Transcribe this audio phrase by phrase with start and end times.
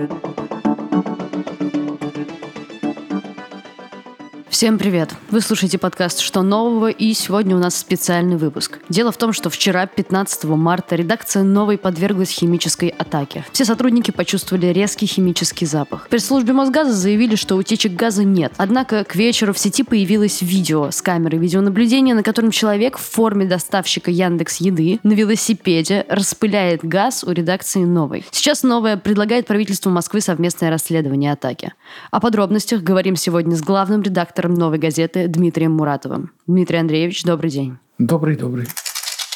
[0.00, 0.29] Thank you.
[4.60, 5.14] Всем привет!
[5.30, 8.78] Вы слушаете подкаст «Что нового?» и сегодня у нас специальный выпуск.
[8.90, 13.42] Дело в том, что вчера, 15 марта, редакция «Новой» подверглась химической атаке.
[13.52, 16.04] Все сотрудники почувствовали резкий химический запах.
[16.04, 18.52] В пресс-службе Мосгаза заявили, что утечек газа нет.
[18.58, 23.46] Однако к вечеру в сети появилось видео с камеры видеонаблюдения, на котором человек в форме
[23.46, 28.26] доставщика Яндекс Еды на велосипеде распыляет газ у редакции «Новой».
[28.30, 31.72] Сейчас «Новая» предлагает правительству Москвы совместное расследование атаки.
[32.10, 36.30] О подробностях говорим сегодня с главным редактором редактором «Новой газеты» Дмитрием Муратовым.
[36.46, 37.78] Дмитрий Андреевич, добрый день.
[37.98, 38.66] Добрый, добрый.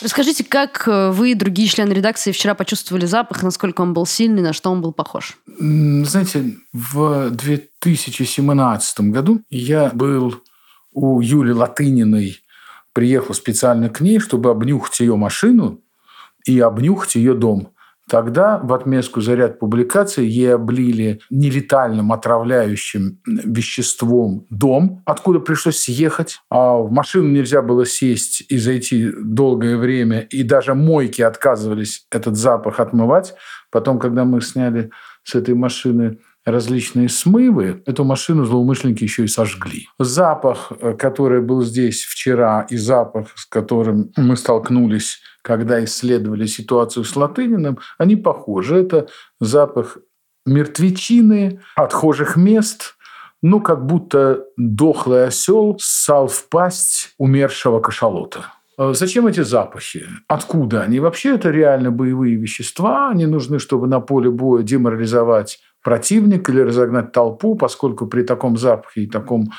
[0.03, 4.43] Расскажите, как э, вы и другие члены редакции вчера почувствовали запах, насколько он был сильный,
[4.43, 5.39] на что он был похож?
[5.47, 10.43] Знаете, в 2017 году я был
[10.93, 12.39] у Юли Латыниной,
[12.93, 15.81] приехал специально к ней, чтобы обнюхать ее машину
[16.45, 17.69] и обнюхать ее дом.
[18.09, 26.39] Тогда в отместку за ряд публикаций ей облили нелетальным отравляющим веществом дом, откуда пришлось съехать.
[26.51, 30.21] А в машину нельзя было сесть и зайти долгое время.
[30.21, 33.35] И даже мойки отказывались этот запах отмывать.
[33.71, 34.91] Потом, когда мы сняли
[35.23, 39.89] с этой машины различные смывы, эту машину злоумышленники еще и сожгли.
[39.99, 47.05] Запах, э, который был здесь вчера, и запах, с которым мы столкнулись когда исследовали ситуацию
[47.05, 48.77] с Латыниным, они похожи.
[48.79, 49.09] Это
[49.41, 49.99] запах
[50.47, 52.97] мертвечины, отхожих мест,
[53.43, 58.47] ну, как будто дохлый осел ссал в пасть умершего кашалота.
[58.79, 60.07] А зачем эти запахи?
[60.29, 60.99] Откуда они?
[60.99, 63.11] Вообще это реально боевые вещества.
[63.11, 69.03] Они нужны, чтобы на поле боя деморализовать противника или разогнать толпу, поскольку при таком запахе
[69.03, 69.53] и таком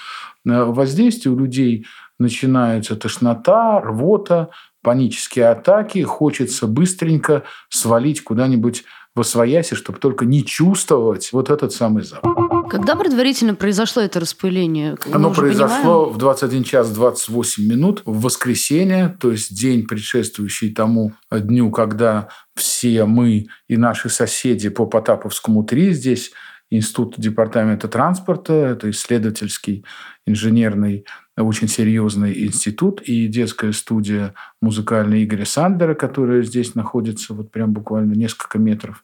[0.46, 1.86] э, воздействии у людей
[2.18, 4.50] начинается тошнота, рвота,
[4.86, 8.84] панические атаки, хочется быстренько свалить куда-нибудь
[9.16, 12.70] во свояси, чтобы только не чувствовать вот этот самый запах.
[12.70, 14.96] Когда предварительно произошло это распыление?
[15.12, 16.14] Оно произошло понимаем?
[16.14, 23.06] в 21 час 28 минут в воскресенье, то есть день, предшествующий тому дню, когда все
[23.06, 26.32] мы и наши соседи по Потаповскому 3 здесь
[26.72, 29.86] Институт департамента транспорта, это исследовательский
[30.26, 31.06] инженерный
[31.38, 38.14] очень серьезный институт и детская студия музыкальная Игоря Сандера, которая здесь находится вот прям буквально
[38.14, 39.04] несколько метров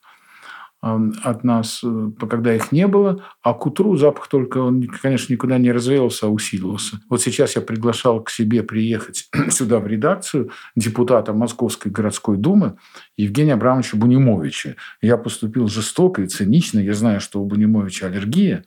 [0.82, 5.60] от нас, э, когда их не было, а к утру запах только, он, конечно, никуда
[5.60, 7.00] не развеялся, а усилился.
[7.08, 12.78] Вот сейчас я приглашал к себе приехать сюда в редакцию депутата Московской городской думы
[13.16, 14.76] Евгения Абрамовича Бунимовича.
[15.02, 16.80] Я поступил жестоко и цинично.
[16.80, 18.64] Я знаю, что у Бунимовича аллергия.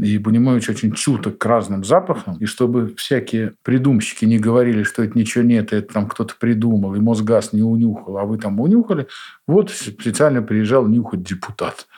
[0.00, 2.36] И Бунимович очень чуток к разным запахам.
[2.38, 7.00] И чтобы всякие придумщики не говорили, что это ничего нет, это там кто-то придумал, и
[7.00, 9.08] Мосгаз не унюхал, а вы там унюхали,
[9.46, 11.88] вот специально приезжал нюхать депутат.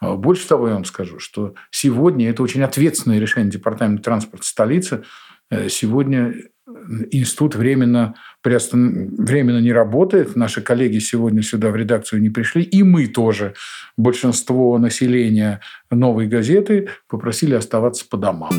[0.00, 5.02] А больше того, я вам скажу, что сегодня это очень ответственное решение Департамента транспорта столицы.
[5.50, 6.34] Э, сегодня
[7.10, 9.14] институт временно, приостан...
[9.16, 10.36] временно не работает.
[10.36, 12.62] Наши коллеги сегодня сюда в редакцию не пришли.
[12.62, 13.54] И мы тоже,
[13.96, 15.60] большинство населения
[15.90, 18.50] новой газеты, попросили оставаться по домам.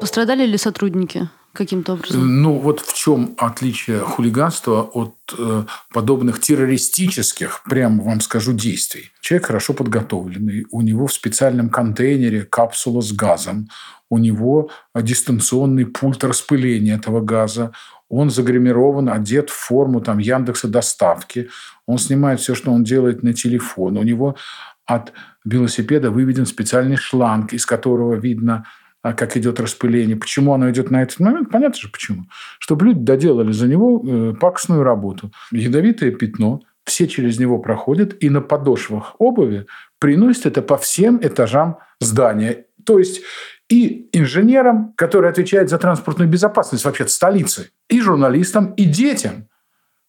[0.00, 1.28] Пострадали ли сотрудники?
[1.52, 2.42] Каким-то образом?
[2.42, 9.10] Ну, вот в чем отличие хулиганства от э, подобных террористических, прямо вам скажу, действий.
[9.20, 13.68] Человек хорошо подготовленный, у него в специальном контейнере капсула с газом,
[14.10, 17.72] у него дистанционный пульт распыления этого газа,
[18.08, 21.48] он загримирован, одет в форму там, Яндекса доставки,
[21.86, 24.36] он снимает все, что он делает на телефон, у него
[24.84, 25.12] от
[25.44, 28.66] велосипеда выведен специальный шланг, из которого видно,
[29.02, 30.16] как идет распыление.
[30.16, 31.50] Почему оно идет на этот момент?
[31.50, 32.24] Понятно же почему.
[32.58, 35.32] Чтобы люди доделали за него э, пакостную работу.
[35.50, 39.66] Ядовитое пятно, все через него проходят, и на подошвах обуви
[39.98, 42.66] приносят это по всем этажам здания.
[42.84, 43.22] То есть
[43.68, 49.48] и инженерам, которые отвечают за транспортную безопасность вообще столицы, и журналистам, и детям,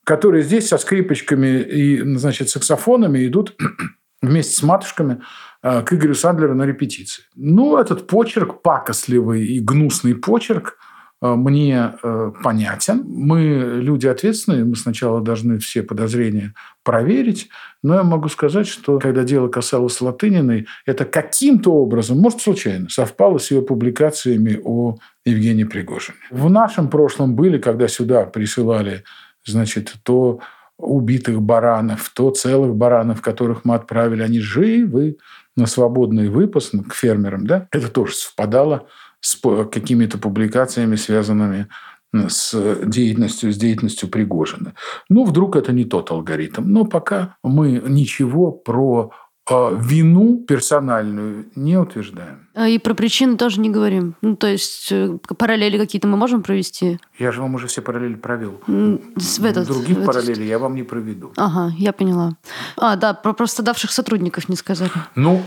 [0.04, 3.56] которые здесь со скрипочками и значит, саксофонами идут
[4.22, 5.22] вместе с матушками
[5.64, 7.24] к Игорю Сандлеру на репетиции.
[7.36, 10.78] Ну, этот почерк, пакостливый и гнусный почерк–
[11.24, 13.04] Э, мне э, понятен.
[13.08, 17.48] Мы люди ответственные, мы сначала должны все подозрения проверить.
[17.82, 23.38] Но я могу сказать, что когда дело касалось Латыниной, это каким-то образом, может, случайно, совпало
[23.38, 26.18] с ее публикациями о Евгении Пригожине.
[26.30, 29.06] В нашем прошлом были, когда сюда присылали,
[29.46, 30.42] значит, то
[30.78, 35.18] убитых баранов, то целых баранов, которых мы отправили, они живы
[35.56, 38.88] на свободный выпас к фермерам, да, это тоже совпадало
[39.20, 39.40] с
[39.72, 41.68] какими-то публикациями, связанными
[42.14, 42.54] с
[42.86, 44.74] деятельностью, с деятельностью Пригожина.
[45.10, 46.64] Ну, вдруг это не тот алгоритм.
[46.66, 49.12] Но пока мы ничего про
[49.50, 52.48] вину персональную не утверждаем.
[52.54, 54.16] А И про причины тоже не говорим.
[54.22, 57.00] Ну, то есть э, параллели какие-то мы можем провести?
[57.20, 58.62] Я же вам уже все параллели провел.
[58.68, 61.32] В этот- Других в этот- параллелей я вам не проведу.
[61.36, 62.38] Ага, я поняла.
[62.78, 64.92] А, да, про пострадавших сотрудников не сказали.
[65.16, 65.42] Ну,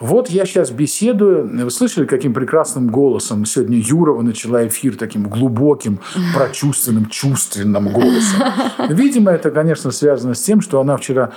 [0.00, 1.64] вот я сейчас беседую.
[1.64, 5.98] Вы слышали, каким прекрасным голосом сегодня Юрова начала эфир таким глубоким,
[6.34, 8.40] прочувственным, чувственным голосом.
[8.90, 11.32] Видимо, это, конечно, связано с тем, что она вчера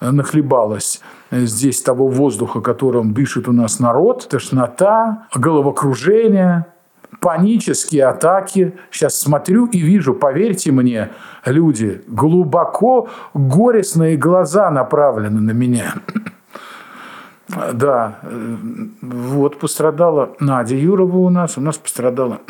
[0.00, 4.28] э, нахлебалась здесь того воздуха, которым дышит у нас народ.
[4.28, 6.66] Тошнота, головокружение,
[7.20, 8.74] панические атаки.
[8.90, 11.10] Сейчас смотрю и вижу, поверьте мне,
[11.44, 15.94] люди, глубоко горестные глаза направлены на меня.
[17.72, 18.56] Да, э,
[19.00, 22.40] вот пострадала Надя Юрова у нас, у нас пострадала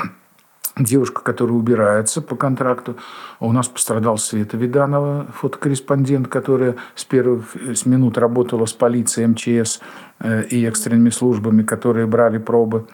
[0.78, 2.96] девушка, которая убирается по контракту.
[3.40, 9.28] А У нас пострадал Света Виданова, фотокорреспондент, которая с первых с минут работала с полицией,
[9.28, 9.80] МЧС
[10.20, 12.86] э, и экстренными службами, которые брали пробы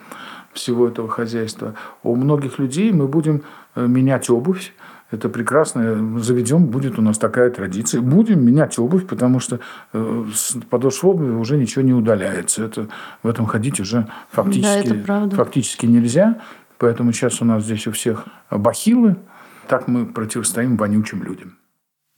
[0.53, 1.75] всего этого хозяйства.
[2.03, 3.43] У многих людей мы будем
[3.75, 4.73] э, менять обувь.
[5.11, 6.19] Это прекрасно.
[6.19, 8.01] Заведем, будет у нас такая традиция.
[8.01, 9.59] Будем менять обувь, потому что
[9.93, 12.65] э, с подошв обуви уже ничего не удаляется.
[12.65, 12.87] Это,
[13.21, 15.35] в этом ходить уже фактически, это правда.
[15.35, 16.39] фактически нельзя.
[16.77, 19.15] Поэтому сейчас у нас здесь у всех бахилы.
[19.67, 21.57] Так мы противостоим вонючим людям.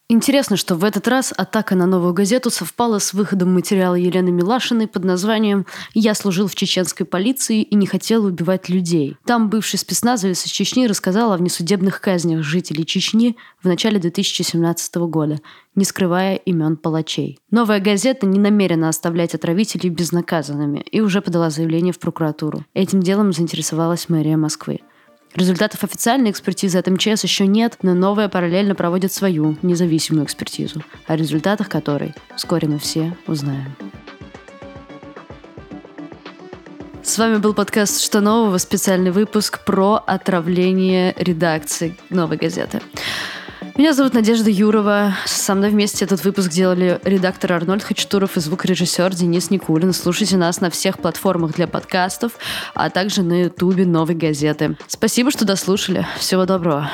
[0.10, 4.88] Интересно, что в этот раз атака на новую газету совпала с выходом материала Елены Милашиной
[4.88, 9.18] под названием «Я служил в чеченской полиции и не хотел убивать людей».
[9.26, 15.42] Там бывший спецназовец из Чечни рассказал о внесудебных казнях жителей Чечни в начале 2017 года,
[15.76, 17.38] не скрывая имен палачей.
[17.52, 22.64] Новая газета не намерена оставлять отравителей безнаказанными и уже подала заявление в прокуратуру.
[22.74, 24.80] Этим делом заинтересовалась мэрия Москвы.
[25.38, 31.16] Результатов официальной экспертизы от МЧС еще нет, но новая параллельно проводит свою независимую экспертизу, о
[31.16, 33.76] результатах которой вскоре мы все узнаем.
[37.04, 42.82] С вами был подкаст «Что нового?» специальный выпуск про отравление редакции «Новой газеты».
[43.78, 45.14] Меня зовут Надежда Юрова.
[45.28, 49.94] Со мной вместе этот выпуск делали редактор Арнольд Хачатуров и звукорежиссер Денис Никулин.
[49.94, 52.32] Слушайте нас на всех платформах для подкастов,
[52.74, 54.76] а также на ютубе «Новой газеты».
[54.88, 56.08] Спасибо, что дослушали.
[56.18, 56.90] Всего доброго.